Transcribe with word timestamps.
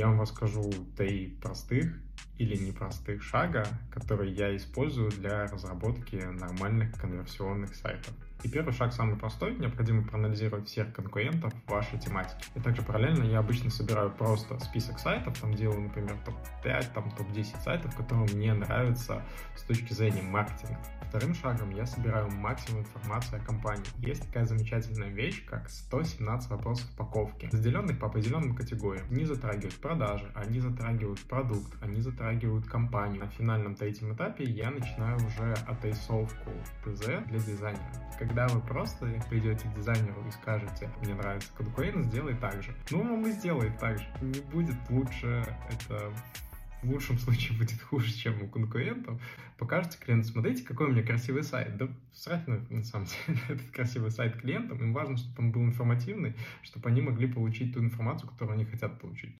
Я 0.00 0.06
вам 0.06 0.22
расскажу 0.22 0.72
три 0.96 1.26
простых 1.42 1.92
или 2.38 2.56
непростых 2.56 3.22
шага, 3.22 3.66
которые 3.90 4.32
я 4.32 4.56
использую 4.56 5.10
для 5.10 5.44
разработки 5.44 6.16
нормальных 6.16 6.98
конверсионных 6.98 7.74
сайтов. 7.74 8.14
И 8.42 8.48
первый 8.48 8.72
шаг 8.72 8.94
самый 8.94 9.18
простой. 9.18 9.54
Необходимо 9.56 10.02
проанализировать 10.02 10.68
всех 10.68 10.94
конкурентов 10.94 11.52
в 11.52 11.70
вашей 11.70 11.98
тематике. 11.98 12.46
И 12.54 12.60
также 12.60 12.80
параллельно 12.80 13.24
я 13.24 13.40
обычно 13.40 13.68
собираю 13.68 14.10
просто 14.10 14.58
список 14.60 14.98
сайтов, 14.98 15.38
там 15.38 15.52
делаю, 15.52 15.82
например, 15.82 16.16
топ-5, 16.24 16.94
там 16.94 17.10
топ-10 17.10 17.62
сайтов, 17.62 17.94
которые 17.94 18.34
мне 18.34 18.54
нравятся 18.54 19.22
с 19.54 19.64
точки 19.64 19.92
зрения 19.92 20.22
маркетинга. 20.22 20.80
Вторым 21.10 21.34
шагом 21.34 21.70
я 21.70 21.86
собираю 21.86 22.30
максимум 22.30 22.82
информации 22.82 23.36
о 23.36 23.44
компании. 23.44 23.82
Есть 23.98 24.24
такая 24.28 24.44
замечательная 24.44 25.08
вещь, 25.08 25.44
как 25.44 25.68
117 25.68 26.48
вопросов 26.48 26.88
упаковки, 26.94 27.48
разделенных 27.50 27.98
по 27.98 28.06
определенным 28.06 28.54
категориям. 28.54 29.04
Они 29.10 29.24
затрагивают 29.24 29.74
продажи, 29.74 30.30
они 30.36 30.60
затрагивают 30.60 31.18
продукт, 31.22 31.72
они 31.82 32.00
затрагивают 32.00 32.66
компанию. 32.66 33.24
На 33.24 33.28
финальном 33.28 33.74
третьем 33.74 34.14
этапе 34.14 34.44
я 34.44 34.70
начинаю 34.70 35.16
уже 35.16 35.52
отрисовку 35.66 36.52
ТЗ 36.84 37.06
для 37.26 37.40
дизайнера. 37.40 37.82
Когда 38.16 38.46
вы 38.46 38.60
просто 38.60 39.06
придете 39.28 39.68
к 39.68 39.74
дизайнеру 39.74 40.24
и 40.28 40.30
скажете, 40.30 40.88
мне 41.02 41.14
нравится 41.16 41.48
конкурент, 41.56 42.06
сделай 42.06 42.36
так 42.36 42.62
же. 42.62 42.72
Ну, 42.92 43.00
он 43.00 43.26
и 43.26 43.32
сделает 43.32 43.76
так 43.80 43.98
же. 43.98 44.06
Не 44.20 44.40
будет 44.52 44.76
лучше 44.88 45.44
это 45.68 46.12
в 46.82 46.90
лучшем 46.90 47.18
случае 47.18 47.58
будет 47.58 47.80
хуже, 47.82 48.12
чем 48.12 48.42
у 48.42 48.48
конкурентов, 48.48 49.20
покажете 49.58 49.98
клиенту, 49.98 50.28
смотрите, 50.28 50.64
какой 50.64 50.86
у 50.86 50.90
меня 50.90 51.02
красивый 51.02 51.42
сайт. 51.42 51.76
Да 51.76 51.88
срать 52.14 52.48
на, 52.48 52.58
на 52.70 52.82
самом 52.82 53.06
деле 53.06 53.38
этот 53.48 53.70
красивый 53.70 54.10
сайт 54.10 54.36
клиентам, 54.36 54.78
им 54.78 54.92
важно, 54.92 55.16
чтобы 55.16 55.42
он 55.42 55.52
был 55.52 55.62
информативный, 55.62 56.34
чтобы 56.62 56.88
они 56.88 57.02
могли 57.02 57.26
получить 57.30 57.74
ту 57.74 57.80
информацию, 57.80 58.30
которую 58.30 58.54
они 58.54 58.64
хотят 58.64 58.98
получить. 58.98 59.28